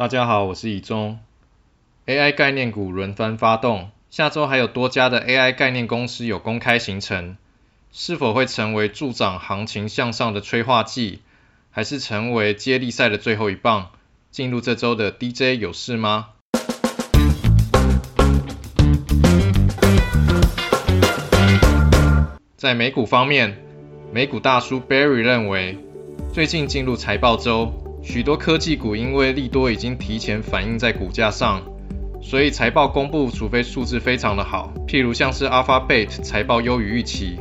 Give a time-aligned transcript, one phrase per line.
[0.00, 1.18] 大家好，我是以中。
[2.06, 7.36] AI 概念股轮番发动，下周还有多家的 AI 概念公司有公开行程，
[7.92, 11.20] 是否会成为助长行情向上的催化剂，
[11.70, 13.90] 还是成为接力赛的最后一棒？
[14.30, 16.28] 进入这周的 DJ 有事吗？
[22.56, 23.62] 在美股方面，
[24.14, 25.76] 美股大叔 Barry 认为，
[26.32, 27.89] 最近进入财报周。
[28.02, 31.62] 许多科技股因为利多已经提前反映在股价上，
[32.22, 37.38] 所以财报公布，除非数字非常的好，譬如像是 Alphabet 财报优于预期，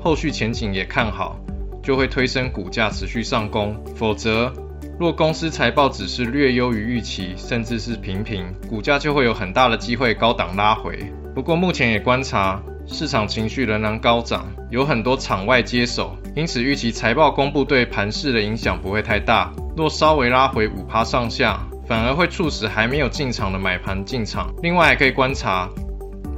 [0.00, 1.38] 后续前景也看好，
[1.82, 3.76] 就会推升股价持续上攻。
[3.94, 4.52] 否则，
[4.98, 10.98] 若公司财报只是略优于预期，甚至是平平，股价就会有很大的机会高档拉回。
[11.34, 12.62] 不过目前也观察。
[12.88, 19.52] 市场情绪仍然高涨，有很多场外接手，因此预期财报公布对盘势的影响不会太大。
[19.76, 24.54] 若稍微拉回五趴上下，反而会促使还没有进场的买盘进场。
[24.62, 25.68] 另外还可以观察，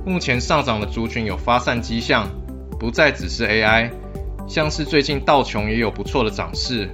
[0.04, 2.28] 目前上涨的族群有发散迹象，
[2.80, 3.90] 不再只是 AI，
[4.48, 6.88] 像是最近道琼也有不错的涨势，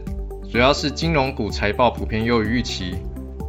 [0.52, 2.94] 主要是金融股财报普遍优于预期。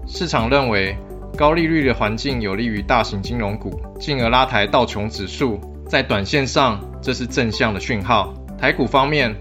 [0.07, 0.95] 市场认为
[1.35, 5.59] 高利率的环境有利于大型金融股，进而拉抬道琼指数。
[5.87, 8.33] 在短线上，这是正向的讯号。
[8.57, 9.35] 台股方面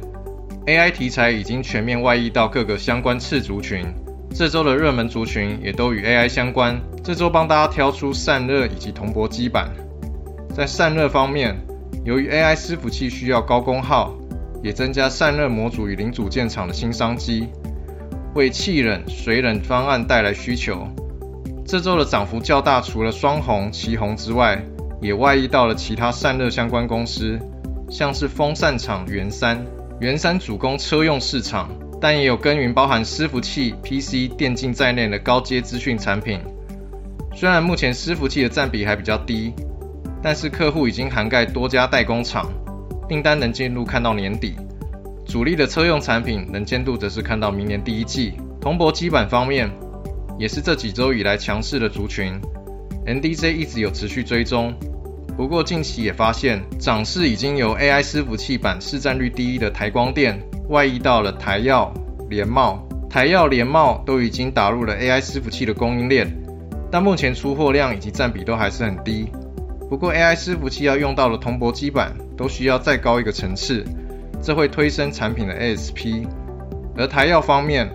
[0.67, 3.85] ，AI 题材已经全面外溢到各个相关次族群，
[4.35, 6.81] 这周的热门族群也都与 AI 相关。
[7.03, 9.71] 这周帮大家挑出散热以及铜箔基板。
[10.55, 11.57] 在散热方面，
[12.05, 14.15] 由于 AI 伺服器需要高功耗，
[14.63, 17.49] 也增加散热模组与零组件厂的新商机，
[18.35, 20.87] 为气冷、水冷方案带来需求。
[21.67, 24.63] 这周的涨幅较大，除了双红、旗红之外。
[25.01, 27.39] 也外溢到了其他散热相关公司，
[27.91, 29.67] 像是风扇厂元山，
[30.01, 36.41] 元山主攻车用市场，但也有耕耘包含伺服器、PC、电竞在内的高阶资讯产品。
[37.33, 39.53] 虽然目前伺服器的占比还比较低，
[40.21, 42.51] 但是客户已经涵盖多家代工厂，
[43.09, 44.55] 订单能进入看到年底。
[45.27, 48.35] 主力的车用产品能见度则是看到明年第一季。
[48.61, 49.71] 铜箔基板方面，
[50.39, 52.41] 也是这几周以来强势的族群
[53.07, 54.75] ，NDJ 一直有持续追踪。
[55.37, 61.93] 不过近期也发现，涨势已经由 AI 伺服器板市占率第一的台光电外溢到了台药、
[62.31, 62.87] 联茂。
[63.11, 66.29] 台药、联茂都已经打入了 AI 伺服器的供应链，
[66.91, 69.29] 但目前出货量以及占比都还是很低。
[69.89, 73.85] 不过 AI 伺服器要用到的铜箔基板都需要再高一个层次，
[74.41, 76.27] 这会推升产品的 ASP。
[76.97, 77.89] 而台药方面，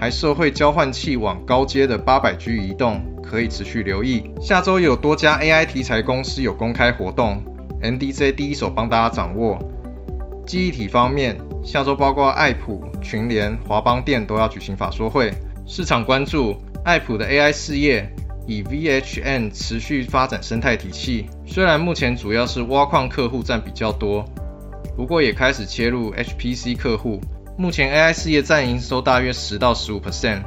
[0.00, 3.00] 还社会交换器往高阶的八百 G 移动。
[3.22, 7.40] 可以持续留意，下周有多家 AI 题材公司有公开活动
[7.80, 9.56] ，NDJ 第一手帮大家掌握。
[10.44, 15.32] 记忆体方面，下周包括爱普、群联、华邦电都要举行法说会。
[15.64, 18.10] 市场关注爱普的 AI 事业，
[18.48, 21.26] 以 VHN 持续发展生态体系。
[21.46, 24.24] 虽然目前主要是挖矿客户占比较多，
[24.96, 27.20] 不过也开始切入 HPC 客户。
[27.60, 30.40] 目前 AI 事业占营收大约十到十五 percent。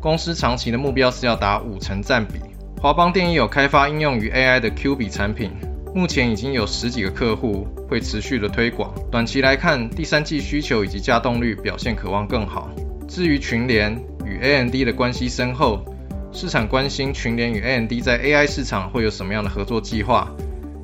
[0.00, 2.40] 公司长期的目标是要达五成占比。
[2.80, 5.50] 华邦电也有开发应用于 AI 的 Q 比产品，
[5.94, 8.94] 目前已经有十几个客户会持续的推广。
[9.10, 12.70] 短期来看，第三季需求以及稼动率表现渴望更好。
[13.06, 13.94] 至于群联
[14.24, 15.84] 与 AMD 的关系深厚，
[16.32, 20.34] 市场关心群联与 AMD 在 AI 市场会有什么样的合作计划。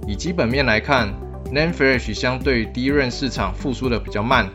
[0.07, 1.15] 以基本面来看
[1.51, 4.51] ，NAND Flash 相对于低润市场复苏的比较慢，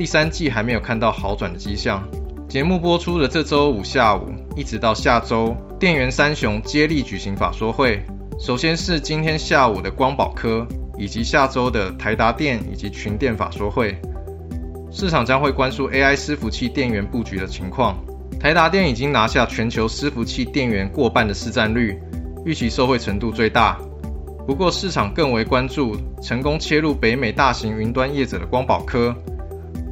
[0.00, 2.02] 第三季还没有看到好转的迹象。
[2.48, 8.02] 节目播出的这周五下午，一直到下周，电源三雄接力举行法说会。
[8.38, 10.66] 首先是今天下午的光宝科，
[10.96, 13.94] 以及下周的台达电以及群电法说会。
[14.90, 18.02] 市场将会关注 AI 伺服器电源布局的情况。
[18.40, 22.00] 台达电已经拿下全球伺服器电源过半的市占率，
[22.46, 23.76] 预期受惠程度最大。
[24.46, 29.14] 不过市场更为关注成功切入北美大型云端业者的光宝科。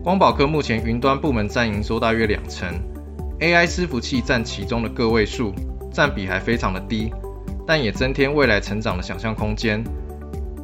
[0.08, 2.66] 光宝科目前云端部门占营收大约两成
[3.40, 5.52] ，AI 伺服器占其中的个位数，
[5.92, 7.12] 占比还非常的低，
[7.66, 9.84] 但也增添未来成长的想象空间。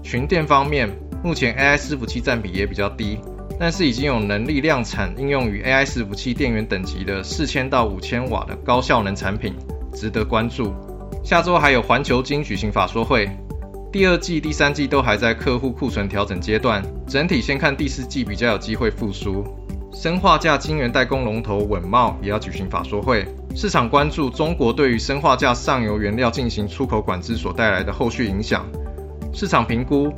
[0.03, 0.89] 群电方面，
[1.23, 3.19] 目前 AI 伺服器占比也比较低，
[3.61, 9.55] 但是已经有能力量产应用于 AI 伺服器电源等级的四千到五千瓦的高效能产品，
[9.93, 10.73] 值得关注。
[11.23, 13.29] 下周还有环球金举行法说会。
[13.95, 19.45] 第二季、第三季都还在客户库存调整阶段，整体先看第四季比较有机会复苏。
[19.93, 23.25] 生化价晶圆代工龙头稳茂也要举行法说会，
[23.55, 28.67] 市场关注中国对于生化价上游原料进行出口管制所带来的后续影响。
[29.33, 30.13] 市场评估，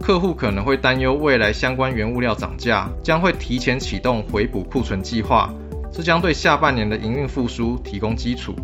[0.00, 5.54] 客户可能会担忧未来相关原物料涨价，将会提前启动回补库存计划，
[5.92, 8.56] 这将对下半年的营运复苏提供基础。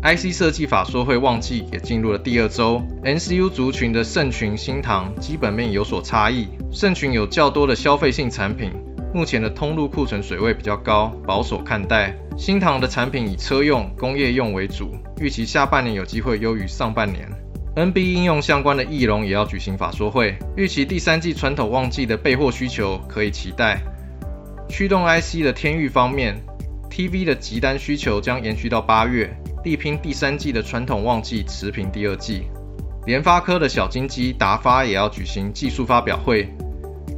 [0.00, 6.46] IC 设计法说会旺季也进入了第二周，NCU 族群的盛群、新唐基本面有所差异。
[6.70, 8.70] 盛群有较多的消费性产品，
[9.12, 12.14] 目前的通路库存水位比较高，保守看待。
[12.36, 17.28] 新唐的产品以车用、工业用为主，预期下半年有机会优于上半年。
[17.74, 23.82] NB 应用相关的翼龙也要举行法说会，预期第三季传统旺季的备货需求可以期待。
[24.68, 26.40] 驱动 IC 的天域方面
[26.88, 29.36] ，TV 的急单需求将延续到八月。
[29.68, 32.44] 力拼第三季的传统旺季，持平第二季。
[33.04, 36.48] 联发科的小金鸡达发也要举行技术发表会，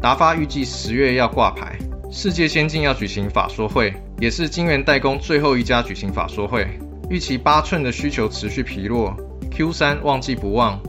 [0.02, 1.78] 达发预计十月要挂牌。
[2.10, 6.66] 世界先进要举行法说会，也是晶圆代工最后一家举行法说会。
[7.08, 9.14] 预期八寸的需求持续疲弱
[9.52, 10.80] ，Q 三旺季不旺。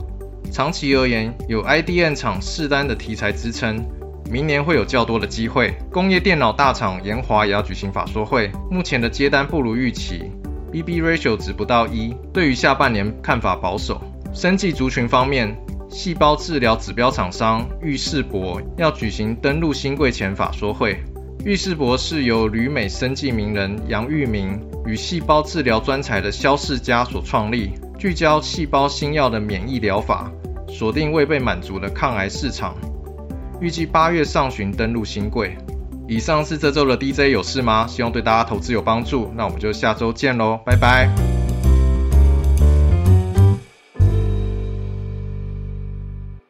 [0.50, 3.86] 长期而言，有 IDM 厂试单的题材支撑，
[4.28, 5.72] 明年会有较多的机会。
[5.92, 10.32] 工业电脑大厂研华也要举行法说会，目前的接单不如预期。
[10.72, 14.00] BB ratio 值不到一，对于下半年看法保守。
[14.32, 15.54] 生技族群方面，
[15.90, 20.98] 细胞治疗指标厂商玉世博要举行登陆新贵前法说会。
[21.44, 30.32] 玉世博是由旅美生技名人杨玉明与细胞治疗专才的肖世佳所创立，聚焦细胞新药的免疫疗法，
[30.68, 32.74] 锁定未被满足的抗癌市场。
[33.60, 35.54] 预计八月上旬登陆新贵。
[36.12, 37.86] 以上是这周的 DJ 有事吗？
[37.86, 39.32] 希望对大家投资有帮助。
[39.34, 41.31] 那我们就下周见喽，拜拜。